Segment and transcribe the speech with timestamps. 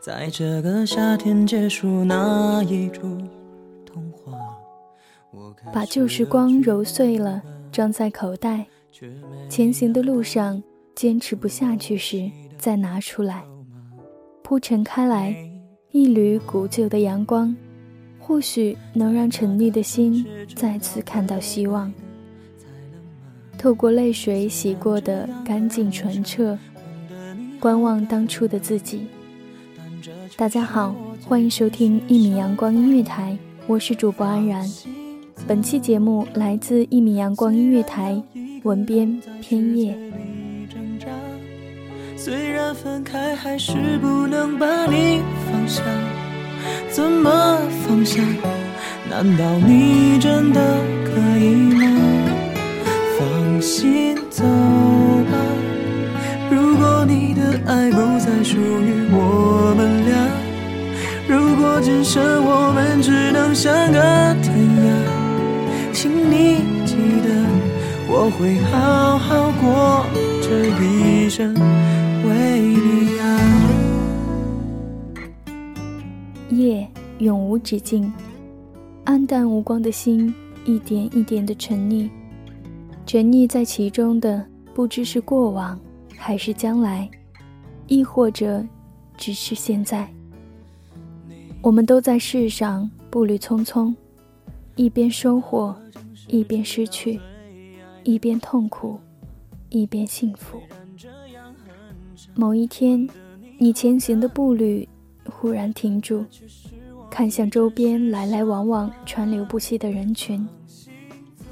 [0.00, 3.18] 在这个夏天结束那一出
[3.84, 4.32] 童话，
[5.74, 8.66] 把旧时光揉碎了装在口袋，
[9.50, 10.62] 前行的路上
[10.94, 13.44] 坚持不下去时再拿出来，
[14.42, 15.36] 铺陈开来，
[15.90, 17.54] 一缕古旧的阳光，
[18.18, 21.92] 或许能让沉溺的心再次看到希望。
[23.58, 26.58] 透过泪水洗过的干净纯澈，
[27.60, 29.06] 观望当初的自己。
[30.36, 30.94] 大家好，
[31.26, 34.64] 欢迎收听一米阳光音乐台，我是主播安然。
[35.46, 38.22] 本期节目来自一米阳光音乐台，
[38.62, 39.96] 文编偏叶。
[42.16, 45.82] 虽然分开，还是不能把你放下。
[46.90, 48.22] 怎么放下？
[49.08, 50.60] 难道你真的
[51.04, 51.39] 可以
[68.30, 70.06] 会好好过
[70.40, 71.54] 这一生，
[72.24, 73.24] 为你啊。
[76.50, 78.12] 夜永无止境，
[79.04, 80.32] 暗淡无光的心
[80.64, 82.08] 一点一点的沉溺，
[83.06, 85.78] 沉溺在其中的不知是过往，
[86.16, 87.08] 还是将来，
[87.86, 88.64] 亦或者
[89.16, 90.08] 只是现在。
[91.62, 93.94] 我们都在世上步履匆匆，
[94.76, 95.76] 一边收获，
[96.26, 97.20] 一边失去，
[98.10, 98.98] 一边痛苦，
[99.68, 100.60] 一边幸福。
[102.34, 103.08] 某一天，
[103.56, 104.88] 你前行的步履
[105.26, 106.24] 忽然停住，
[107.08, 110.44] 看向周边来来往往、川流不息的人群，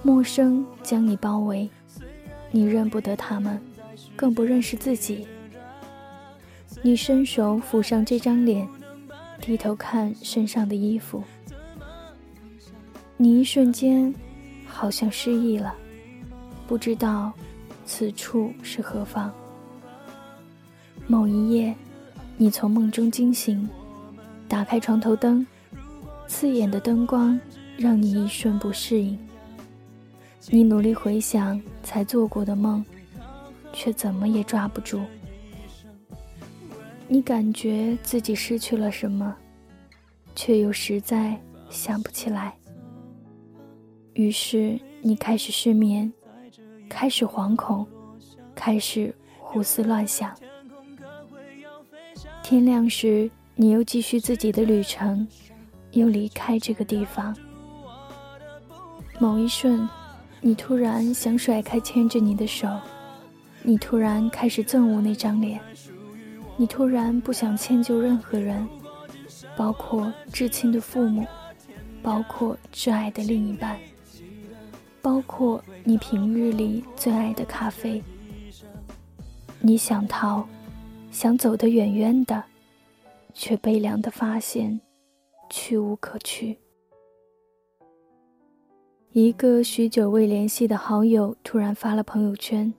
[0.02, 1.70] 陌生将你包围，
[2.50, 3.60] 你认不得他们，
[4.16, 5.28] 更不认识自己。
[6.82, 8.66] 你伸手抚上这张脸。
[9.40, 11.22] 低头看身上的衣服，
[13.16, 14.12] 你一瞬间
[14.66, 15.74] 好像失忆了，
[16.68, 17.32] 不知道
[17.86, 19.32] 此处是何方。
[21.06, 21.74] 某一夜，
[22.36, 23.66] 你从梦中惊醒，
[24.46, 25.44] 打开床头灯，
[26.26, 27.40] 刺眼的灯光
[27.78, 29.18] 让你一瞬不适应。
[30.50, 32.84] 你努力回想才做过的梦，
[33.72, 35.00] 却怎么也抓不住。
[37.08, 39.34] 你感觉自己失去了什么，
[40.34, 41.40] 却又实在
[41.70, 42.54] 想不起来。
[44.12, 46.12] 于是你开始失眠，
[46.88, 47.86] 开始惶恐，
[48.54, 50.34] 开始胡思乱想。
[52.42, 55.26] 天亮时，你又继续自己的旅程，
[55.92, 57.36] 又离开这个地方。
[59.18, 59.88] 某一瞬，
[60.40, 62.68] 你突然想甩开牵着你的手，
[63.62, 65.60] 你突然开始憎恶那张脸。
[66.56, 68.66] 你突然不想迁就任何人，
[69.56, 71.24] 包括至亲的父母，
[72.02, 73.78] 包括挚爱的另一半，
[75.08, 78.02] 包括你平日里最爱的咖啡。
[79.58, 80.46] 你想逃，
[81.10, 82.44] 想走得远远的，
[83.32, 84.78] 却悲凉的发现，
[85.48, 86.58] 去无可去。
[89.12, 92.74] 一个许久未联系的好友突然发了朋友圈，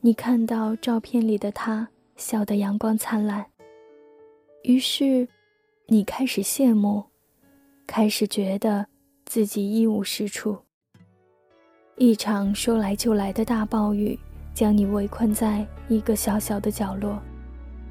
[0.00, 1.86] 你看到照片里的他。
[2.16, 3.44] 笑得阳光灿烂。
[4.62, 5.28] 于是，
[5.88, 7.04] 你开始羡慕，
[7.86, 8.86] 开始觉得
[9.26, 10.56] 自己一无是处。
[11.98, 14.18] 一场说来就来的大暴雨
[14.52, 17.18] 将你围困在一个小小的角落，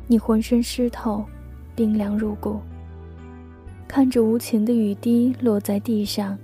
[0.05, 1.25] 你浑身湿透，
[1.75, 2.59] 冰凉入骨。
[3.87, 6.37] 看着无情的雨滴落在地上，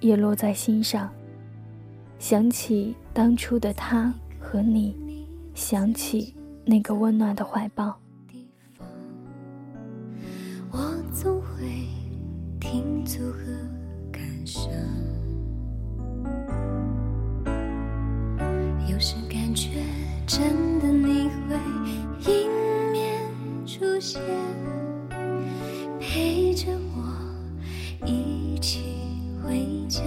[0.00, 1.08] 也落在心上。
[2.18, 5.24] 想起当初的他和你，
[5.54, 6.34] 想起
[6.64, 7.96] 那个温暖的怀抱。
[20.36, 21.54] 真的你会
[22.28, 22.50] 迎
[22.90, 23.22] 面
[23.64, 24.20] 出现，
[26.00, 26.66] 陪着
[26.96, 28.82] 我一起
[29.44, 30.02] 回家。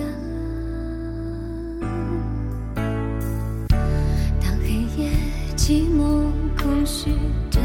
[4.41, 5.09] 当黑夜
[5.56, 6.29] 寂寞、
[6.62, 7.09] 空虚
[7.50, 7.63] 占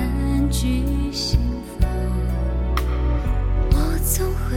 [0.48, 1.40] 据心
[1.80, 1.90] 房，
[3.72, 4.56] 我总会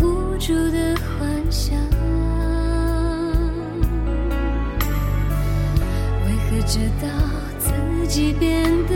[0.00, 1.78] 无助的幻想，
[6.76, 7.08] 知道
[7.58, 8.95] 自己变得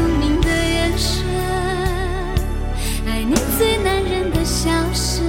[0.00, 1.22] 聪明的眼神，
[3.06, 5.22] 爱你最男人的笑声。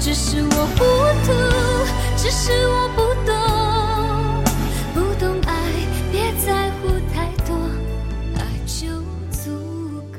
[0.00, 0.78] 只是我糊
[1.26, 1.32] 涂，
[2.16, 3.34] 只是我不懂，
[4.94, 5.52] 不懂爱，
[6.10, 7.54] 别在乎太多，
[8.38, 8.88] 爱就
[9.30, 9.50] 足
[10.10, 10.18] 够。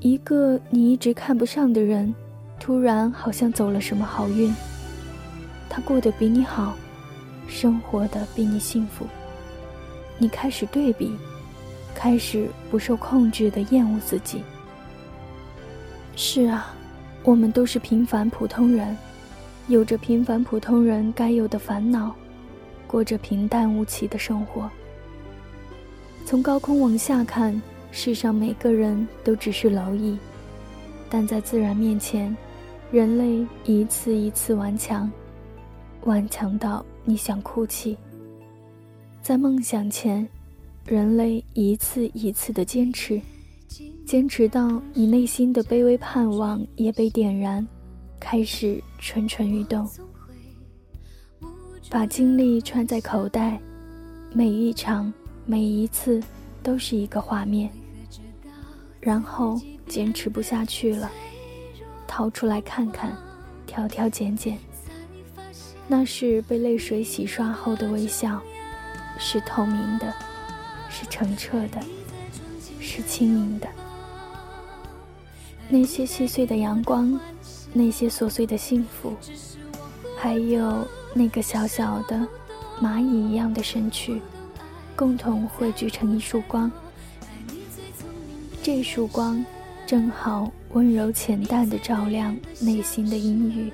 [0.00, 2.14] 一个你一直看不上的人，
[2.58, 4.54] 突然好像走了什么好运。
[5.68, 6.74] 他过得比你好，
[7.46, 9.06] 生活的比你幸福。
[10.22, 11.16] 你开始对比，
[11.96, 14.40] 开始不受控制的厌恶自己。
[16.14, 16.72] 是啊，
[17.24, 18.96] 我们都是平凡普通人，
[19.66, 22.14] 有着平凡普通人该有的烦恼，
[22.86, 24.70] 过着平淡无奇的生活。
[26.24, 27.60] 从高空往下看，
[27.90, 30.16] 世上每个人都只是蝼蚁，
[31.10, 32.36] 但在自然面前，
[32.92, 35.10] 人类一次一次顽强，
[36.02, 37.98] 顽强到你想哭泣。
[39.22, 40.28] 在梦想前，
[40.84, 43.20] 人类一次一次的坚持，
[44.04, 47.64] 坚持到你内心的卑微盼望也被点燃，
[48.18, 49.88] 开始蠢蠢欲动。
[51.88, 53.60] 把精力揣在口袋，
[54.34, 55.12] 每一场、
[55.46, 56.20] 每一次
[56.60, 57.70] 都是一个画面。
[59.00, 61.08] 然后坚持不下去了，
[62.08, 63.16] 掏出来看看，
[63.68, 64.58] 挑挑拣拣。
[65.86, 68.40] 那是被泪水洗刷后的微笑，
[69.24, 70.12] 是透明的，
[70.90, 71.80] 是澄澈的，
[72.80, 73.68] 是清明的。
[75.68, 77.18] 那些细碎的阳光，
[77.72, 79.16] 那些琐碎的幸福，
[80.18, 82.26] 还有那个小小的
[82.80, 84.20] 蚂蚁一样的身躯，
[84.96, 86.70] 共同汇聚成一束光。
[88.60, 89.42] 这束光，
[89.86, 93.72] 正好温柔浅淡的照亮内心的阴郁。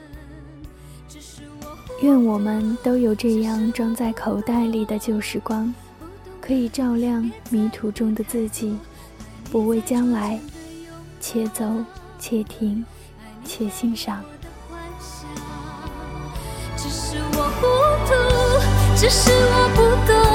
[2.01, 5.75] 愿我们都有这样装在口袋里的旧时光，
[6.41, 8.79] 可以照亮迷途中的自己，
[9.51, 10.39] 不畏将来，
[11.21, 11.65] 且走
[12.17, 12.85] 且停，
[13.45, 14.23] 且欣赏。
[16.77, 17.67] 只是我糊
[18.07, 18.15] 涂，
[18.97, 20.28] 只是我不懂，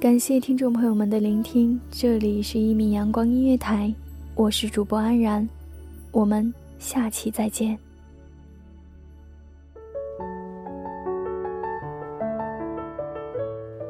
[0.00, 3.92] 感谢听众朋友们的聆听，这里是一米阳光音乐台，
[4.36, 5.46] 我是主播安然，
[6.12, 7.76] 我们下期再见。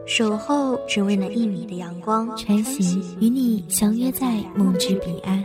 [0.06, 5.44] 守候只为那一米的阳光，晨曦与你相约在梦之彼岸。